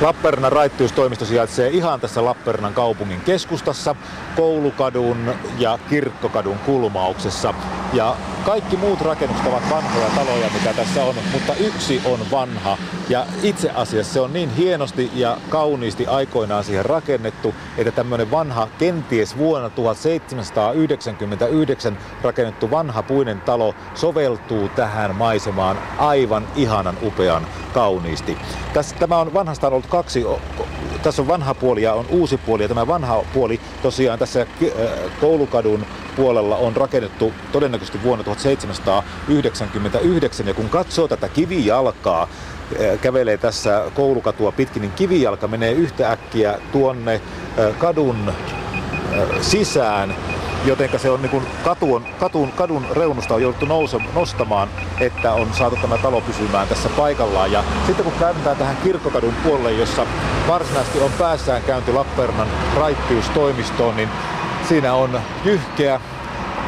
Lappeenrannan 0.00 0.52
raittiustoimisto 0.52 1.24
sijaitsee 1.24 1.68
ihan 1.68 2.00
tässä 2.00 2.24
Lappeenrannan 2.24 2.74
kaupungin 2.74 3.20
keskustassa, 3.20 3.96
Koulukadun 4.36 5.34
ja 5.58 5.78
Kirkkokadun 5.88 6.58
kulmauksessa. 6.58 7.54
Ja 7.92 8.16
kaikki 8.46 8.76
muut 8.76 9.00
rakennukset 9.00 9.46
ovat 9.46 9.70
vanhoja 9.70 10.08
taloja, 10.16 10.50
mitä 10.54 10.74
tässä 10.74 11.04
on, 11.04 11.14
mutta 11.32 11.54
yksi 11.54 12.02
on 12.04 12.20
vanha. 12.30 12.78
Ja 13.08 13.26
itse 13.42 13.70
asiassa 13.70 14.12
se 14.12 14.20
on 14.20 14.32
niin 14.32 14.56
hienosti 14.56 15.10
ja 15.14 15.38
kauniisti 15.48 16.06
aikoinaan 16.06 16.64
siihen 16.64 16.84
rakennettu, 16.84 17.54
että 17.78 17.92
tämmöinen 17.92 18.30
vanha, 18.30 18.68
kenties 18.78 19.38
vuonna 19.38 19.70
1799 19.70 21.98
rakennettu 22.22 22.70
vanha 22.70 23.02
puinen 23.02 23.40
talo 23.40 23.74
soveltuu 23.94 24.68
tähän 24.68 25.14
maisemaan 25.14 25.78
aivan 25.98 26.48
ihanan 26.56 26.98
upean 27.02 27.46
kauniisti. 27.74 28.38
Tässä, 28.72 28.96
tämä 28.96 29.18
on 29.18 29.34
vanhastaan 29.34 29.72
ollut 29.72 29.86
kaksi, 29.86 30.24
tässä 31.06 31.22
on 31.22 31.28
vanha 31.28 31.54
puoli 31.54 31.82
ja 31.82 31.94
on 31.94 32.06
uusi 32.08 32.36
puoli. 32.36 32.62
Ja 32.62 32.68
tämä 32.68 32.86
vanha 32.86 33.24
puoli 33.34 33.60
tosiaan 33.82 34.18
tässä 34.18 34.40
äh, 34.40 34.46
koulukadun 35.20 35.86
puolella 36.16 36.56
on 36.56 36.76
rakennettu 36.76 37.32
todennäköisesti 37.52 38.02
vuonna 38.02 38.24
1799 38.24 40.48
ja 40.48 40.54
kun 40.54 40.68
katsoo 40.68 41.08
tätä 41.08 41.28
kivijalkaa, 41.28 42.22
äh, 42.22 42.28
kävelee 43.00 43.36
tässä 43.36 43.84
koulukatua 43.94 44.52
pitkin, 44.52 44.82
niin 44.82 44.92
kivijalka 44.92 45.48
menee 45.48 45.72
yhtä 45.72 46.12
äkkiä 46.12 46.58
tuonne 46.72 47.14
äh, 47.14 47.20
kadun 47.78 48.32
sisään 49.40 50.14
joten 50.66 50.98
se 50.98 51.10
on 51.10 51.22
niin 51.22 51.30
kuin 51.30 51.46
katu 51.64 52.02
katun, 52.18 52.52
kadun 52.52 52.86
reunusta 52.90 53.34
on 53.34 53.42
jouduttu 53.42 53.66
nouse, 53.66 53.98
nostamaan, 54.14 54.68
että 55.00 55.32
on 55.32 55.48
saatu 55.52 55.76
tämä 55.76 55.98
talo 55.98 56.20
pysymään 56.20 56.68
tässä 56.68 56.88
paikallaan. 56.88 57.52
Ja 57.52 57.64
sitten 57.86 58.04
kun 58.04 58.14
käydään 58.20 58.56
tähän 58.56 58.76
kirkkokadun 58.84 59.34
puolelle, 59.44 59.72
jossa 59.72 60.06
varsinaisesti 60.48 61.00
on 61.00 61.10
päässään 61.18 61.62
käynti 61.62 61.92
Lappeenrannan 61.92 62.48
raittiustoimistoon, 62.76 63.96
niin 63.96 64.08
siinä 64.68 64.94
on 64.94 65.20
jyhkeä 65.44 66.00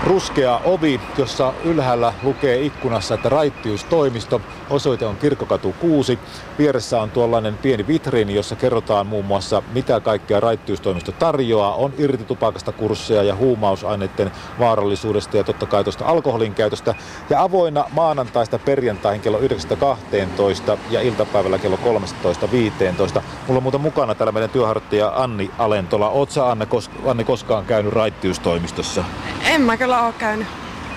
ruskea 0.05 0.61
ovi, 0.65 1.01
jossa 1.19 1.53
ylhäällä 1.65 2.13
lukee 2.23 2.61
ikkunassa, 2.61 3.15
että 3.15 3.29
raittiustoimisto. 3.29 4.41
Osoite 4.71 5.07
on 5.07 5.17
Kirkkokatu 5.17 5.75
6. 5.81 6.19
Vieressä 6.59 7.01
on 7.01 7.11
tuollainen 7.11 7.59
pieni 7.59 7.87
vitriini, 7.87 8.35
jossa 8.35 8.57
kerrotaan 8.57 9.07
muun 9.07 9.25
muassa, 9.25 9.63
mitä 9.73 10.01
kaikkea 10.01 10.41
raittiustoimisto 10.41 11.13
tarjoaa. 11.13 11.75
On 11.75 11.93
irtitupakasta 11.99 12.73
kursseja 12.73 13.23
ja 13.23 13.35
huumausaineiden 13.37 14.31
vaarallisuudesta 14.59 15.37
ja 15.37 15.45
totta 15.45 15.67
kai 15.67 15.85
tuosta 15.85 16.05
alkoholin 16.07 16.55
käytöstä. 16.55 16.95
Ja 17.31 17.43
avoinna 17.43 17.85
maanantaista 17.93 18.59
perjantaihin 18.59 19.21
kello 19.21 19.39
9.12 19.39 20.79
ja 20.91 21.01
iltapäivällä 21.01 21.59
kello 21.59 21.77
13.15. 21.77 23.23
Mulla 23.47 23.57
on 23.59 23.63
muuten 23.63 23.81
mukana 23.81 24.15
täällä 24.15 24.33
meidän 24.33 24.51
työharjoittaja 24.51 25.13
Anni 25.17 25.51
Alentola. 25.59 26.11
Oletko 26.11 26.45
Anne, 26.45 26.65
kos- 26.65 27.09
Anne 27.11 27.25
koskaan 27.25 27.65
käynyt 27.65 27.93
raittiustoimistossa? 27.93 29.05
En 29.45 29.61
mä 29.61 29.77
kyllä 29.77 30.05
oo 30.07 30.13
käynyt. 30.13 30.47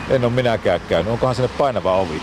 En 0.10 0.26
ole 0.26 0.32
minäkään 0.34 0.82
käynyt. 0.90 1.12
Onkohan 1.12 1.36
sinne 1.36 1.50
painava 1.58 1.96
ovi? 1.96 2.22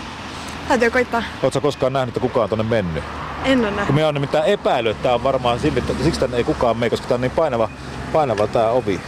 Täytyy 0.69 0.91
koittaa. 0.91 1.22
Oletko 1.42 1.61
koskaan 1.61 1.92
nähnyt, 1.92 2.16
että 2.16 2.20
kukaan 2.20 2.61
on 2.61 2.66
mennyt? 2.66 3.05
En 3.44 3.61
ole 3.61 3.70
nähnyt. 3.70 3.86
Kun 3.86 3.94
minä 3.94 4.08
on 4.08 4.14
nimittäin 4.14 4.44
epäily, 4.44 4.91
että 4.91 5.02
tämä 5.02 5.14
on 5.14 5.25
varmaan 5.25 5.60
sinne, 5.60 5.80
että 5.80 6.05
siksi 6.05 6.20
tänne 6.20 6.36
ei 6.36 6.44
kukaan 6.44 6.77
mene, 6.77 6.91
koska 6.91 7.06
tämä 7.06 7.14
on 7.14 7.20
niin 7.20 7.30
painava, 7.30 7.70
painava 8.12 8.47
tämä 8.47 8.69
ovi. 8.70 9.00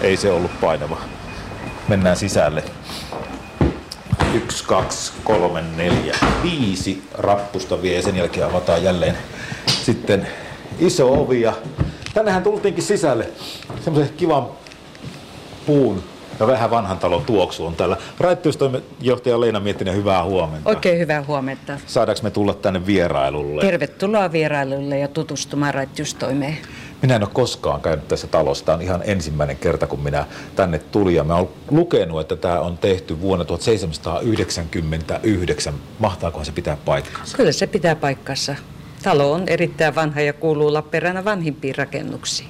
Ei 0.00 0.16
se 0.16 0.32
ollut 0.32 0.60
painava. 0.60 0.96
Mennään 1.88 2.16
sisälle. 2.16 2.64
Yksi, 4.34 4.64
kaksi, 4.64 5.12
kolme, 5.24 5.62
neljä, 5.76 6.16
viisi 6.42 7.08
rappusta 7.18 7.82
vie 7.82 7.96
ja 7.96 8.02
sen 8.02 8.16
jälkeen 8.16 8.46
avataan 8.46 8.82
jälleen 8.82 9.18
sitten 9.66 10.28
iso 10.78 11.12
ovi. 11.22 11.40
Ja 11.40 11.52
tännehän 12.14 12.42
tultiinkin 12.42 12.84
sisälle 12.84 13.28
semmoisen 13.84 14.14
kivan 14.16 14.46
puun 15.66 16.02
ja 16.40 16.46
vähän 16.46 16.70
vanhan 16.70 16.98
talon 16.98 17.24
tuoksu 17.24 17.66
on 17.66 17.76
täällä. 17.76 17.96
Raittiustoimijohtaja 18.18 19.40
Leena 19.40 19.60
Miettinen, 19.60 19.94
hyvää 19.94 20.24
huomenta. 20.24 20.68
Oikein 20.68 20.98
hyvää 20.98 21.22
huomenta. 21.22 21.78
Saadaanko 21.86 22.22
me 22.22 22.30
tulla 22.30 22.54
tänne 22.54 22.86
vierailulle? 22.86 23.62
Tervetuloa 23.62 24.32
vierailulle 24.32 24.98
ja 24.98 25.08
tutustumaan 25.08 25.74
raittiustoimeen. 25.74 26.58
Minä 27.02 27.16
en 27.16 27.22
ole 27.22 27.30
koskaan 27.32 27.80
käynyt 27.80 28.08
tässä 28.08 28.26
talossa. 28.26 28.64
Tämä 28.64 28.76
on 28.76 28.82
ihan 28.82 29.00
ensimmäinen 29.04 29.56
kerta, 29.56 29.86
kun 29.86 30.00
minä 30.00 30.26
tänne 30.56 30.78
tulin. 30.78 31.14
Ja 31.14 31.24
mä 31.24 31.34
olen 31.34 31.48
lukenut, 31.70 32.20
että 32.20 32.36
tämä 32.36 32.60
on 32.60 32.78
tehty 32.78 33.20
vuonna 33.20 33.44
1799. 33.44 35.74
Mahtaakohan 35.98 36.46
se 36.46 36.52
pitää 36.52 36.76
paikkansa? 36.84 37.36
Kyllä 37.36 37.52
se 37.52 37.66
pitää 37.66 37.96
paikkansa. 37.96 38.54
Talo 39.02 39.32
on 39.32 39.42
erittäin 39.46 39.94
vanha 39.94 40.20
ja 40.20 40.32
kuuluu 40.32 40.72
Lappeenrannan 40.72 41.24
vanhimpiin 41.24 41.76
rakennuksiin. 41.76 42.48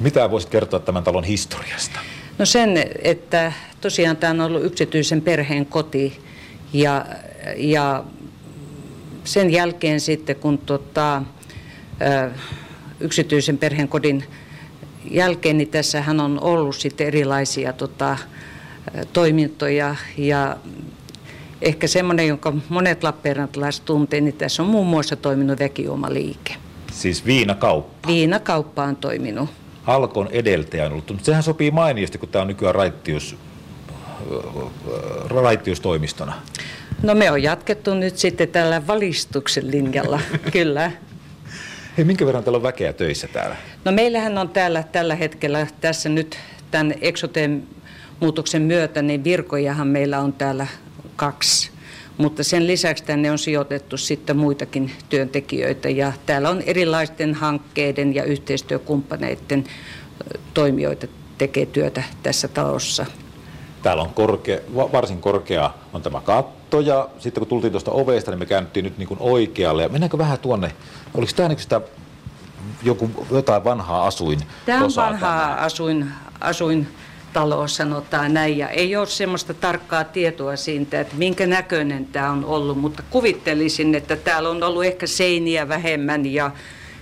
Mitä 0.00 0.30
voisit 0.30 0.50
kertoa 0.50 0.80
tämän 0.80 1.04
talon 1.04 1.24
historiasta? 1.24 2.00
No 2.38 2.46
sen, 2.46 2.84
että 3.02 3.52
tosiaan 3.80 4.16
tämä 4.16 4.30
on 4.30 4.40
ollut 4.40 4.64
yksityisen 4.64 5.20
perheen 5.20 5.66
koti 5.66 6.20
ja, 6.72 7.06
ja 7.56 8.04
sen 9.24 9.50
jälkeen 9.50 10.00
sitten 10.00 10.36
kun 10.36 10.58
tota, 10.58 11.22
yksityisen 13.00 13.58
perheen 13.58 13.88
kodin 13.88 14.24
jälkeen, 15.10 15.58
niin 15.58 15.68
tässähän 15.68 16.20
on 16.20 16.40
ollut 16.40 16.76
sitten 16.76 17.06
erilaisia 17.06 17.72
tota, 17.72 18.16
toimintoja 19.12 19.96
ja 20.18 20.56
ehkä 21.62 21.86
semmoinen, 21.86 22.28
jonka 22.28 22.52
monet 22.68 23.02
lappeenrantalaiset 23.02 23.84
tuntee, 23.84 24.20
niin 24.20 24.34
tässä 24.34 24.62
on 24.62 24.68
muun 24.68 24.86
muassa 24.86 25.16
toiminut 25.16 25.58
väkiomaliike. 25.58 26.54
Siis 26.92 27.26
viinakauppa? 27.26 28.08
Viinakauppa 28.08 28.84
on 28.84 28.96
toiminut. 28.96 29.50
Alkon 29.86 30.28
edeltäjä 30.32 30.86
on 30.86 30.92
ollut. 30.92 31.10
Mutta 31.10 31.24
sehän 31.24 31.42
sopii 31.42 31.70
mainiosti, 31.70 32.18
kun 32.18 32.28
tämä 32.28 32.42
on 32.42 32.48
nykyään 32.48 32.74
raittius, 32.74 33.36
raittiustoimistona. 35.28 36.34
No 37.02 37.14
me 37.14 37.30
on 37.30 37.42
jatkettu 37.42 37.94
nyt 37.94 38.18
sitten 38.18 38.48
tällä 38.48 38.86
valistuksen 38.86 39.70
linjalla, 39.70 40.20
kyllä. 40.52 40.92
Hei, 41.96 42.04
minkä 42.04 42.26
verran 42.26 42.44
täällä 42.44 42.56
on 42.56 42.62
väkeä 42.62 42.92
töissä 42.92 43.28
täällä? 43.28 43.56
No 43.84 43.92
meillähän 43.92 44.38
on 44.38 44.48
täällä 44.48 44.82
tällä 44.82 45.14
hetkellä 45.14 45.66
tässä 45.80 46.08
nyt 46.08 46.38
tämän 46.70 46.94
Exoteen 47.00 47.68
muutoksen 48.20 48.62
myötä, 48.62 49.02
niin 49.02 49.24
virkojahan 49.24 49.86
meillä 49.86 50.20
on 50.20 50.32
täällä 50.32 50.66
kaksi. 51.16 51.71
Mutta 52.22 52.44
sen 52.44 52.66
lisäksi 52.66 53.04
tänne 53.04 53.30
on 53.30 53.38
sijoitettu 53.38 53.96
sitten 53.96 54.36
muitakin 54.36 54.92
työntekijöitä 55.08 55.88
ja 55.88 56.12
täällä 56.26 56.50
on 56.50 56.62
erilaisten 56.66 57.34
hankkeiden 57.34 58.14
ja 58.14 58.24
yhteistyökumppaneiden 58.24 59.64
toimijoita 60.54 61.06
tekee 61.38 61.66
työtä 61.66 62.02
tässä 62.22 62.48
talossa. 62.48 63.06
Täällä 63.82 64.02
on 64.02 64.14
korkea, 64.14 64.58
varsin 64.74 65.20
korkea 65.20 65.70
on 65.92 66.02
tämä 66.02 66.20
katto 66.20 66.80
ja 66.80 67.08
sitten 67.18 67.40
kun 67.40 67.48
tultiin 67.48 67.70
tuosta 67.70 67.90
ovesta, 67.90 68.30
niin 68.30 68.38
me 68.38 68.46
käännyttiin 68.46 68.84
nyt 68.84 68.98
niin 68.98 69.08
kuin 69.08 69.20
oikealle. 69.20 69.82
Ja 69.82 69.88
mennäänkö 69.88 70.18
vähän 70.18 70.38
tuonne, 70.38 70.72
oliko 71.14 71.32
tämä 71.36 71.48
niin 71.48 71.58
sitä 71.58 71.80
joku, 72.82 73.10
jotain 73.30 73.64
vanhaa 73.64 74.06
asuin? 74.06 74.40
Tämä 74.66 74.84
on 74.84 74.92
vanhaa 74.96 75.54
asuin, 75.54 76.08
asuin 76.40 76.88
talo, 77.32 77.68
sanotaan 77.68 78.34
näin. 78.34 78.58
Ja 78.58 78.68
ei 78.68 78.96
ole 78.96 79.06
semmoista 79.06 79.54
tarkkaa 79.54 80.04
tietoa 80.04 80.56
siitä, 80.56 81.00
että 81.00 81.14
minkä 81.16 81.46
näköinen 81.46 82.06
tämä 82.06 82.30
on 82.30 82.44
ollut, 82.44 82.78
mutta 82.78 83.02
kuvittelisin, 83.10 83.94
että 83.94 84.16
täällä 84.16 84.48
on 84.48 84.62
ollut 84.62 84.84
ehkä 84.84 85.06
seiniä 85.06 85.68
vähemmän 85.68 86.26
ja, 86.26 86.50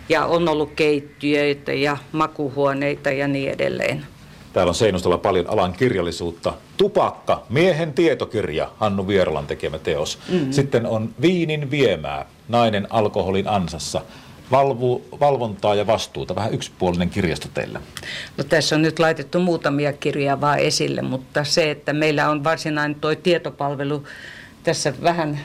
ja 0.08 0.24
on 0.24 0.48
ollut 0.48 0.72
keittiöitä 0.76 1.72
ja 1.72 1.96
makuhuoneita 2.12 3.10
ja 3.10 3.28
niin 3.28 3.50
edelleen. 3.50 4.06
Täällä 4.52 4.70
on 4.70 4.74
seinustalla 4.74 5.18
paljon 5.18 5.50
alan 5.50 5.72
kirjallisuutta. 5.72 6.52
Tupakka, 6.76 7.42
miehen 7.48 7.92
tietokirja, 7.92 8.70
Hannu 8.78 9.08
Vierolan 9.08 9.46
tekemä 9.46 9.78
teos. 9.78 10.18
Mm-hmm. 10.28 10.52
Sitten 10.52 10.86
on 10.86 11.10
Viinin 11.20 11.70
viemää, 11.70 12.26
nainen 12.48 12.86
alkoholin 12.90 13.48
ansassa 13.48 14.00
valvu, 14.50 15.04
valvontaa 15.20 15.74
ja 15.74 15.86
vastuuta. 15.86 16.34
Vähän 16.34 16.54
yksipuolinen 16.54 17.10
kirjasto 17.10 17.48
teillä. 17.54 17.80
No, 18.36 18.44
tässä 18.44 18.76
on 18.76 18.82
nyt 18.82 18.98
laitettu 18.98 19.40
muutamia 19.40 19.92
kirjoja 19.92 20.40
vaan 20.40 20.58
esille, 20.58 21.02
mutta 21.02 21.44
se, 21.44 21.70
että 21.70 21.92
meillä 21.92 22.30
on 22.30 22.44
varsinainen 22.44 23.00
tuo 23.00 23.14
tietopalvelu 23.14 24.04
tässä 24.62 24.92
vähän 25.02 25.40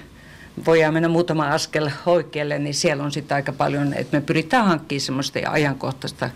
voidaan 0.65 0.93
mennä 0.93 1.09
muutama 1.09 1.47
askel 1.47 1.89
oikealle, 2.05 2.59
niin 2.59 2.73
siellä 2.73 3.03
on 3.03 3.11
sitten 3.11 3.35
aika 3.35 3.53
paljon, 3.53 3.93
että 3.93 4.17
me 4.17 4.21
pyritään 4.21 4.65
hankkimaan 4.65 5.01
semmoista 5.01 5.39
ajankohtaista 5.47 6.29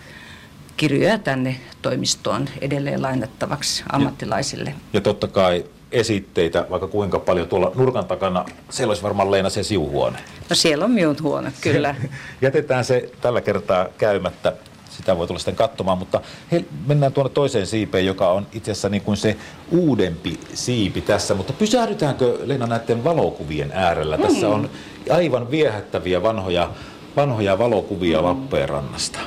kirjoja 0.78 1.18
tänne 1.18 1.60
toimistoon 1.82 2.50
edelleen 2.62 3.02
lainattavaksi 3.02 3.84
ammattilaisille. 3.92 4.70
Ja, 4.70 4.76
ja 4.94 5.02
totta 5.02 5.28
kai 5.28 5.66
esitteitä, 5.92 6.66
vaikka 6.70 6.88
kuinka 6.88 7.20
paljon 7.20 7.48
tuolla 7.48 7.72
nurkan 7.76 8.06
takana. 8.06 8.46
Siellä 8.70 8.92
olisi 8.92 9.04
varmaan 9.04 9.32
Leena 9.32 9.50
se 9.50 9.64
siuhuone. 9.64 10.18
No 10.50 10.56
siellä 10.56 10.86
on 10.86 10.92
minun 10.92 11.16
huone, 11.22 11.54
kyllä. 11.62 11.96
Jätetään 12.42 12.86
se 12.86 13.10
tällä 13.22 13.42
kertaa 13.42 13.88
käymättä. 13.98 14.54
Sitä 14.90 15.18
voi 15.18 15.28
tulla 15.28 15.40
sitten 15.40 15.56
katsomaan, 15.56 15.98
mutta 15.98 16.22
he, 16.52 16.66
mennään 16.88 17.14
tuonne 17.14 17.34
toiseen 17.34 17.68
siipeen, 17.68 18.06
joka 18.06 18.32
on 18.32 18.48
itse 18.54 18.72
asiassa 18.72 18.90
niin 18.90 19.02
kuin 19.02 19.18
se 19.18 19.38
uudempi 19.72 20.40
siipi 20.54 21.02
tässä. 21.02 21.36
Mutta 21.36 21.54
pysähdytäänkö 21.54 22.38
Leena 22.44 22.68
näiden 22.68 23.04
valokuvien 23.04 23.72
äärellä? 23.74 24.18
Mm. 24.18 24.24
Tässä 24.24 24.50
on 24.50 24.70
aivan 25.10 25.52
viehättäviä 25.52 26.24
vanhoja 26.24 26.70
vanhoja 27.16 27.58
valokuvia 27.60 28.20
mm. 28.20 28.26
Lappeenrannasta. 28.26 29.20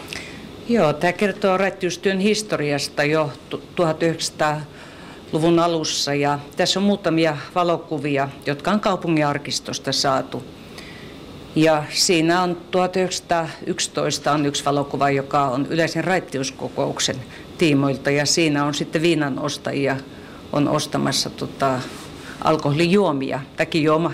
Joo, 0.68 0.92
tämä 0.92 1.12
kertoo 1.12 1.56
rättystyön 1.56 2.18
historiasta 2.18 3.04
jo 3.04 3.30
1900-luvun 5.32 5.58
alussa 5.58 6.14
ja 6.14 6.38
tässä 6.56 6.80
on 6.80 6.84
muutamia 6.84 7.36
valokuvia, 7.54 8.28
jotka 8.46 8.70
on 8.70 8.80
kaupungin 8.80 9.26
arkistosta 9.26 9.92
saatu. 9.92 10.42
Ja 11.54 11.84
siinä 11.90 12.42
on 12.42 12.56
1911 12.70 14.32
on 14.32 14.46
yksi 14.46 14.64
valokuva, 14.64 15.10
joka 15.10 15.44
on 15.44 15.66
yleisen 15.66 16.04
raittiuskokouksen 16.04 17.16
tiimoilta 17.58 18.10
ja 18.10 18.26
siinä 18.26 18.64
on 18.64 18.74
sitten 18.74 19.02
viinan 19.02 19.38
ostajia 19.38 19.96
on 20.52 20.68
ostamassa 20.68 21.30
tota, 21.30 21.80
alkoholijuomia, 22.44 23.40
väkijuoma, 23.58 24.12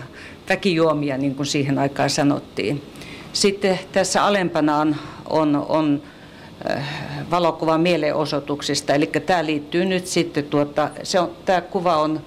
väkijuomia 0.48 1.18
niin 1.18 1.34
kuin 1.34 1.46
siihen 1.46 1.78
aikaan 1.78 2.10
sanottiin. 2.10 2.82
Sitten 3.32 3.78
tässä 3.92 4.24
alempana 4.24 4.78
on, 4.78 4.96
on, 5.28 5.66
on 5.68 6.02
valokuva 7.30 7.78
mielenosoituksista, 7.78 8.94
eli 8.94 9.06
tämä 9.06 9.46
liittyy 9.46 9.84
nyt 9.84 10.06
sitten, 10.06 10.44
tuota, 10.44 10.90
se 11.02 11.20
on, 11.20 11.30
tämä 11.44 11.60
kuva 11.60 11.96
on 11.96 12.20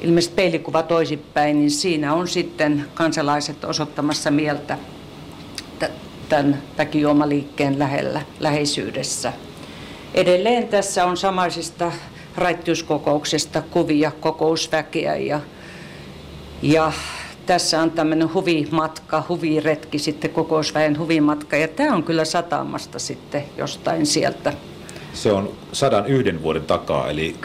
ilmeisesti 0.00 0.34
peilikuva 0.34 0.82
toisinpäin, 0.82 1.58
niin 1.58 1.70
siinä 1.70 2.14
on 2.14 2.28
sitten 2.28 2.86
kansalaiset 2.94 3.64
osoittamassa 3.64 4.30
mieltä 4.30 4.78
tämän 6.28 6.62
väkijuomaliikkeen 6.78 7.78
lähellä, 7.78 8.22
läheisyydessä. 8.40 9.32
Edelleen 10.14 10.68
tässä 10.68 11.04
on 11.04 11.16
samaisista 11.16 11.92
raittiuskokouksesta 12.36 13.62
kuvia, 13.70 14.12
kokousväkeä 14.20 15.16
ja, 15.16 15.40
ja 16.62 16.92
tässä 17.46 17.82
on 17.82 17.90
tämmöinen 17.90 18.34
huvimatka, 18.34 19.22
huviretki, 19.28 19.98
sitten 19.98 20.30
kokousväen 20.30 20.98
huvimatka 20.98 21.56
ja 21.56 21.68
tämä 21.68 21.94
on 21.94 22.02
kyllä 22.02 22.24
satamasta 22.24 22.98
sitten 22.98 23.44
jostain 23.56 24.06
sieltä 24.06 24.52
se 25.16 25.32
on 25.32 25.52
sadan 25.72 26.06
yhden 26.06 26.42
vuoden 26.42 26.62
takaa, 26.62 27.10
eli 27.10 27.36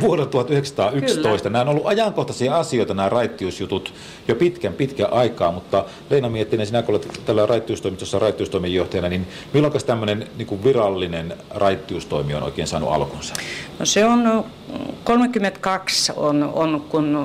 vuodelta 0.00 0.30
1911. 0.30 1.48
Kyllä. 1.48 1.52
Nämä 1.52 1.62
on 1.62 1.68
ollut 1.68 1.86
ajankohtaisia 1.86 2.56
asioita, 2.56 2.94
nämä 2.94 3.08
raittiusjutut, 3.08 3.94
jo 4.28 4.34
pitkän 4.34 4.72
pitkän 4.72 5.12
aikaa, 5.12 5.52
mutta 5.52 5.84
Leina 6.10 6.28
Miettinen, 6.28 6.66
sinä 6.66 6.82
kun 6.82 6.94
olet 6.94 7.20
tällä 7.26 7.46
raittiustoimistossa 7.46 8.18
raittiustoimijohtajana, 8.18 9.08
niin 9.08 9.26
milloin 9.52 9.72
tämmöinen 9.86 10.28
niin 10.36 10.64
virallinen 10.64 11.34
raittiustoimi 11.50 12.34
on 12.34 12.42
oikein 12.42 12.68
saanut 12.68 12.92
alkunsa? 12.92 13.34
No 13.78 13.86
se 13.86 14.04
on 14.04 14.44
32 15.04 16.12
on, 16.16 16.42
on 16.54 16.84
kun 16.88 17.16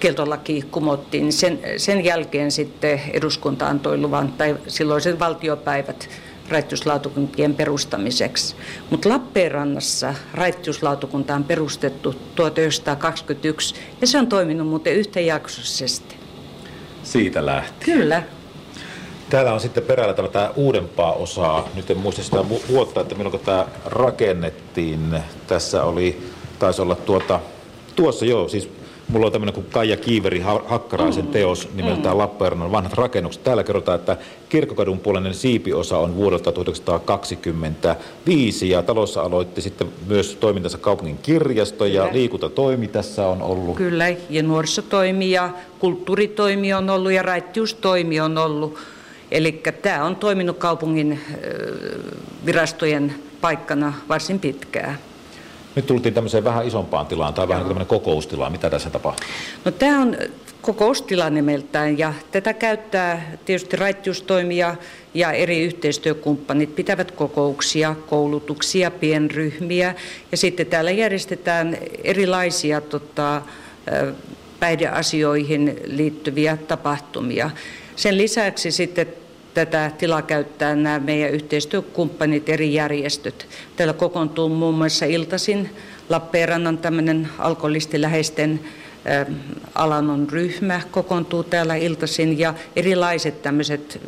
kieltolaki 0.00 0.62
kumottiin, 0.70 1.32
sen, 1.32 1.58
sen 1.76 2.04
jälkeen 2.04 2.50
sitten 2.50 3.00
eduskunta 3.12 3.66
antoi 3.66 3.98
luvan, 3.98 4.32
tai 4.32 4.56
silloiset 4.66 5.18
valtiopäivät 5.18 6.08
raittiuslautakuntien 6.48 7.54
perustamiseksi. 7.54 8.56
Mutta 8.90 9.08
Lappeenrannassa 9.08 10.14
raittiuslautakunta 10.34 11.34
on 11.34 11.44
perustettu 11.44 12.14
1921 12.34 13.74
ja 14.00 14.06
se 14.06 14.18
on 14.18 14.26
toiminut 14.26 14.68
muuten 14.68 14.94
yhtäjaksoisesti. 14.94 16.16
Siitä 17.02 17.46
lähti. 17.46 17.84
Kyllä. 17.84 18.22
Täällä 19.30 19.52
on 19.52 19.60
sitten 19.60 19.82
perällä 19.82 20.14
tämä 20.14 20.50
uudempaa 20.56 21.12
osaa. 21.12 21.68
Nyt 21.74 21.90
en 21.90 21.98
muista 21.98 22.22
sitä 22.22 22.44
vuotta, 22.68 23.00
että 23.00 23.14
milloin 23.14 23.40
tämä 23.40 23.66
rakennettiin. 23.84 25.22
Tässä 25.46 25.84
oli, 25.84 26.30
taisi 26.58 26.82
olla 26.82 26.94
tuota, 26.94 27.40
tuossa 27.96 28.24
joo, 28.24 28.48
siis 28.48 28.70
Mulla 29.08 29.26
on 29.26 29.32
tämmöinen 29.32 29.54
kuin 29.54 29.66
Kaija 29.70 29.96
Kiiveri 29.96 30.40
Hakkaraisen 30.66 31.24
mm. 31.24 31.30
teos 31.30 31.68
nimeltään 31.74 32.14
mm. 32.14 32.18
Lappeenrannan 32.18 32.72
vanhat 32.72 32.92
rakennukset. 32.92 33.44
Täällä 33.44 33.64
kerrotaan, 33.64 33.98
että 33.98 34.16
kirkkokadun 34.48 34.98
puolinen 34.98 35.34
siipiosa 35.34 35.98
on 35.98 36.16
vuodelta 36.16 36.52
1925 36.52 38.70
ja 38.70 38.82
talossa 38.82 39.22
aloitti 39.22 39.60
sitten 39.60 39.88
myös 40.06 40.36
toimintansa 40.40 40.78
kaupungin 40.78 41.18
kirjasto 41.22 41.86
ja 41.86 42.02
Kyllä. 42.02 42.14
liikuntatoimi 42.14 42.88
tässä 42.88 43.26
on 43.26 43.42
ollut. 43.42 43.76
Kyllä, 43.76 44.08
ja 44.30 44.42
nuorisotoimi 44.42 45.30
ja 45.30 45.50
kulttuuritoimi 45.78 46.74
on 46.74 46.90
ollut 46.90 47.12
ja 47.12 47.22
raittiustoimi 47.22 48.20
on 48.20 48.38
ollut. 48.38 48.78
Eli 49.30 49.62
tämä 49.82 50.04
on 50.04 50.16
toiminut 50.16 50.56
kaupungin 50.56 51.20
virastojen 52.46 53.14
paikkana 53.40 53.92
varsin 54.08 54.40
pitkään. 54.40 54.98
Nyt 55.78 55.86
tultiin 55.86 56.14
tämmöiseen 56.14 56.44
vähän 56.44 56.66
isompaan 56.66 57.06
tilaan, 57.06 57.34
tai 57.34 57.48
vähän 57.48 57.62
niin 57.62 57.68
tämmöinen 57.68 57.86
kokoustila. 57.86 58.50
Mitä 58.50 58.70
tässä 58.70 58.90
tapahtuu? 58.90 59.26
No 59.64 59.70
tämä 59.70 60.00
on 60.00 60.16
kokoustila 60.62 61.30
nimeltään, 61.30 61.98
ja 61.98 62.14
tätä 62.32 62.54
käyttää 62.54 63.32
tietysti 63.44 63.76
raittiustoimija 63.76 64.76
ja 65.14 65.32
eri 65.32 65.60
yhteistyökumppanit 65.60 66.76
pitävät 66.76 67.10
kokouksia, 67.10 67.94
koulutuksia, 68.06 68.90
pienryhmiä, 68.90 69.94
ja 70.32 70.36
sitten 70.36 70.66
täällä 70.66 70.90
järjestetään 70.90 71.78
erilaisia 72.04 72.80
tota, 72.80 73.42
päihdeasioihin 74.60 75.80
liittyviä 75.84 76.56
tapahtumia. 76.56 77.50
Sen 77.96 78.18
lisäksi 78.18 78.70
sitten 78.70 79.06
tätä 79.54 79.90
tilaa 79.98 80.22
käyttää 80.22 80.74
nämä 80.76 80.98
meidän 80.98 81.30
yhteistyökumppanit, 81.30 82.48
eri 82.48 82.74
järjestöt. 82.74 83.46
Täällä 83.76 83.92
kokoontuu 83.92 84.48
muun 84.48 84.74
muassa 84.74 85.06
iltasin 85.06 85.70
Lappeenrannan 86.08 86.78
tämmöinen 86.78 87.28
alkoholistiläheisten 87.38 88.60
alanon 89.74 90.28
ryhmä 90.30 90.80
kokoontuu 90.90 91.42
täällä 91.42 91.74
iltasin 91.74 92.38
ja 92.38 92.54
erilaiset 92.76 93.42
tämmöiset 93.42 94.00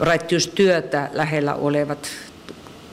raittiustyötä 0.00 1.10
lähellä 1.12 1.54
olevat 1.54 2.08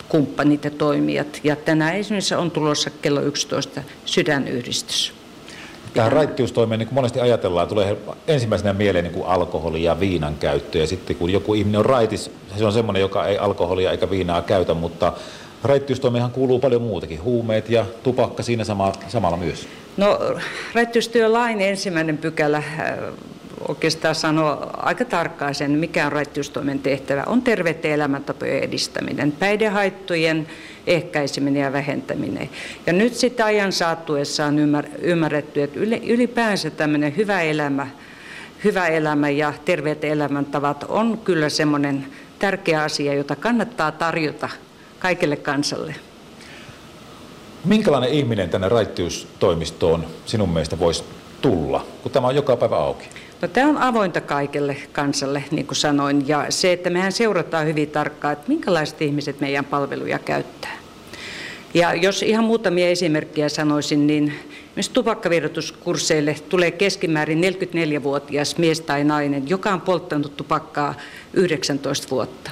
kumppanit 0.10 0.64
ja 0.64 0.72
toimijat. 0.72 1.40
Ja 1.44 1.56
tänään 1.56 1.96
esimerkiksi 1.96 2.36
on 2.36 2.52
tulossa 2.52 2.90
kello 3.02 3.22
11 3.22 3.84
sydänyhdistys. 4.06 5.19
Tähän 5.94 6.12
raittiustoimeen 6.12 6.80
niin 6.80 6.88
kuin 6.88 6.96
monesti 6.96 7.20
ajatellaan, 7.20 7.68
tulee 7.68 7.98
ensimmäisenä 8.28 8.74
mieleen 8.74 9.04
niin 9.04 9.14
kuin 9.14 9.28
alkoholi 9.28 9.84
ja 9.84 10.00
viinan 10.00 10.36
käyttö. 10.36 10.78
Ja 10.78 10.88
sitten 10.88 11.16
kun 11.16 11.30
joku 11.30 11.54
ihminen 11.54 11.80
on 11.80 11.86
raitis, 11.86 12.32
se 12.58 12.66
on 12.66 12.74
semmoinen, 12.74 13.02
joka 13.02 13.28
ei 13.28 13.38
alkoholia 13.38 13.92
eikä 13.92 14.10
viinaa 14.10 14.42
käytä, 14.42 14.74
mutta 14.74 15.14
raittiustoimeenhan 15.64 16.32
kuuluu 16.32 16.60
paljon 16.60 16.82
muutakin. 16.82 17.24
Huumeet 17.24 17.70
ja 17.70 17.86
tupakka 18.04 18.44
siinä 18.44 18.64
sama, 18.64 18.92
samalla 19.08 19.38
myös. 19.38 19.68
No 19.98 20.20
raittiustyölain 20.74 21.62
ensimmäinen 21.62 22.18
pykälä 22.18 22.64
oikeastaan 23.70 24.16
sanoo 24.16 24.70
aika 24.78 25.06
tarkkaan 25.06 25.56
sen, 25.56 25.72
mikä 25.72 26.06
on 26.06 26.12
raittiustoimen 26.12 26.80
tehtävä. 26.80 27.24
On 27.28 27.42
terveiden 27.42 27.92
elämäntapojen 27.92 28.64
edistäminen, 28.64 29.32
päihdehaittojen 29.32 30.48
ehkäiseminen 30.88 31.62
ja 31.64 31.74
vähentäminen. 31.74 32.50
Ja 32.88 32.94
nyt 32.94 33.14
sitten 33.14 33.46
ajan 33.46 33.72
saattuessa 33.72 34.46
on 34.46 34.58
ymmärretty, 35.02 35.64
että 35.64 35.80
ylipäänsä 36.04 36.70
tämmöinen 36.70 37.18
hyvä 37.18 37.42
elämä, 37.42 37.88
hyvä 38.64 38.88
elämä 38.88 39.30
ja 39.30 39.54
terveet 39.66 40.04
elämäntavat 40.04 40.86
on 40.88 41.18
kyllä 41.18 41.50
semmoinen 41.50 42.08
tärkeä 42.40 42.84
asia, 42.84 43.14
jota 43.14 43.36
kannattaa 43.36 43.92
tarjota 43.92 44.50
kaikille 45.00 45.36
kansalle. 45.36 45.96
Minkälainen 47.66 48.10
ihminen 48.10 48.50
tänne 48.50 48.70
raittiustoimistoon 48.70 50.06
sinun 50.26 50.50
mielestä 50.50 50.80
voisi 50.80 51.04
tulla, 51.42 51.86
kun 52.04 52.12
tämä 52.12 52.28
on 52.28 52.36
joka 52.36 52.58
päivä 52.58 52.76
auki? 52.76 53.19
No, 53.42 53.48
tämä 53.48 53.70
on 53.70 53.78
avointa 53.78 54.22
kaikille 54.22 54.78
kansalle, 54.92 55.44
niin 55.52 55.68
kuin 55.68 55.76
sanoin, 55.76 56.28
ja 56.28 56.46
se, 56.50 56.74
että 56.74 56.90
mehän 56.90 57.12
seurataan 57.12 57.68
hyvin 57.68 57.90
tarkkaan, 57.90 58.34
että 58.34 58.48
minkälaiset 58.48 59.02
ihmiset 59.02 59.40
meidän 59.40 59.66
palveluja 59.66 60.20
käyttää. 60.20 60.78
Ja 61.74 61.94
jos 61.94 62.24
ihan 62.24 62.44
muutamia 62.44 62.90
esimerkkejä 62.90 63.50
sanoisin, 63.50 64.08
niin 64.08 64.34
myös 64.76 64.90
tupakkavirrotuskursseille 64.90 66.36
tulee 66.50 66.72
keskimäärin 66.72 67.42
44-vuotias 67.42 68.58
mies 68.58 68.82
tai 68.82 69.04
nainen, 69.04 69.50
joka 69.50 69.74
on 69.74 69.82
polttanut 69.82 70.38
tupakkaa 70.38 70.96
19 71.34 72.10
vuotta. 72.10 72.52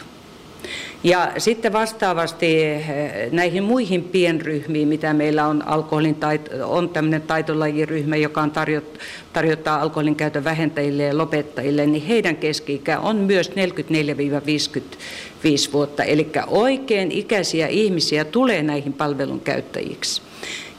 Ja 1.04 1.32
sitten 1.38 1.74
vastaavasti 1.74 2.64
eh, 2.64 2.86
näihin 3.32 3.64
muihin 3.64 4.04
pienryhmiin, 4.04 4.88
mitä 4.88 5.14
meillä 5.14 5.48
on, 5.48 5.68
alkoholin 5.68 6.16
tait- 6.16 6.64
on 6.64 6.90
tämmöinen 6.90 7.22
taitolajiryhmä, 7.22 8.16
joka 8.16 8.42
on 8.42 8.52
tarjot, 8.52 9.00
tarjottaa 9.34 9.82
alkoholin 9.82 10.16
käytön 10.16 10.44
vähentäjille 10.44 11.04
ja 11.04 11.18
lopettajille, 11.18 11.86
niin 11.86 12.06
heidän 12.06 12.36
keski-ikä 12.36 13.00
on 13.00 13.16
myös 13.16 13.50
44-55 13.50 13.54
vuotta. 15.74 16.04
Eli 16.04 16.28
oikein 16.48 17.12
ikäisiä 17.12 17.68
ihmisiä 17.68 18.26
tulee 18.26 18.64
näihin 18.64 18.94
palvelun 18.94 19.40
käyttäjiksi. 19.40 20.22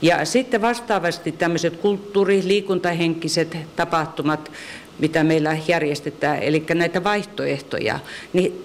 Ja 0.03 0.25
sitten 0.25 0.63
vastaavasti 0.63 1.33
tämmöiset 1.33 1.77
kulttuuri- 1.77 2.43
liikuntahenkiset 2.45 3.57
tapahtumat, 3.77 4.51
mitä 4.99 5.25
meillä 5.25 5.57
järjestetään, 5.69 6.43
eli 6.43 6.65
näitä 6.75 7.05
vaihtoehtoja, 7.05 7.99
niin 8.33 8.65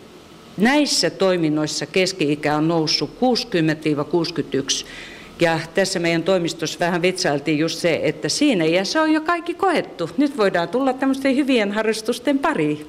Näissä 0.57 1.09
toiminnoissa 1.09 1.85
keski-ikä 1.85 2.55
on 2.55 2.67
noussut 2.67 3.09
60-61. 4.83 4.85
Ja 5.39 5.59
tässä 5.73 5.99
meidän 5.99 6.23
toimistossa 6.23 6.79
vähän 6.79 7.01
vitsailtiin 7.01 7.59
just 7.59 7.79
se, 7.79 7.99
että 8.03 8.29
siinä 8.29 8.65
iässä 8.65 9.01
on 9.01 9.13
jo 9.13 9.21
kaikki 9.21 9.53
koettu. 9.53 10.09
Nyt 10.17 10.37
voidaan 10.37 10.69
tulla 10.69 10.93
tämmöisten 10.93 11.35
hyvien 11.35 11.71
harrastusten 11.71 12.39
pariin. 12.39 12.87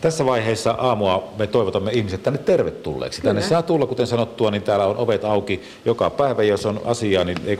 Tässä 0.00 0.26
vaiheessa 0.26 0.70
aamua 0.70 1.32
me 1.38 1.46
toivotamme 1.46 1.90
ihmiset 1.90 2.22
tänne 2.22 2.38
tervetulleeksi. 2.38 3.22
Tänne 3.22 3.40
Kyllä. 3.40 3.48
saa 3.48 3.62
tulla, 3.62 3.86
kuten 3.86 4.06
sanottua, 4.06 4.50
niin 4.50 4.62
täällä 4.62 4.86
on 4.86 4.96
ovet 4.96 5.24
auki 5.24 5.60
joka 5.84 6.10
päivä. 6.10 6.42
Jos 6.42 6.66
on 6.66 6.80
asiaa, 6.84 7.24
niin 7.24 7.38
ei 7.46 7.58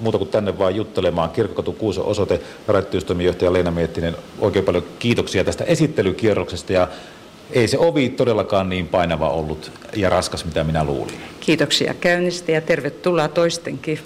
muuta 0.00 0.18
kuin 0.18 0.30
tänne 0.30 0.58
vaan 0.58 0.76
juttelemaan. 0.76 1.30
Kirkkokatu 1.30 1.72
Kuuso 1.72 2.08
osoite, 2.08 2.40
rajoittamistoimijohtaja 2.66 3.52
Leena 3.52 3.70
Miettinen, 3.70 4.16
oikein 4.40 4.64
paljon 4.64 4.84
kiitoksia 4.98 5.44
tästä 5.44 5.64
esittelykierroksesta. 5.64 6.72
Ja 6.72 6.88
ei 7.50 7.68
se 7.68 7.78
ovi 7.78 8.08
todellakaan 8.08 8.68
niin 8.68 8.88
painava 8.88 9.28
ollut 9.28 9.72
ja 9.96 10.10
raskas, 10.10 10.44
mitä 10.44 10.64
minä 10.64 10.84
luulin. 10.84 11.20
Kiitoksia 11.40 11.94
käynnistä 11.94 12.52
ja 12.52 12.60
tervetuloa 12.60 13.28
toistenkin. 13.28 13.98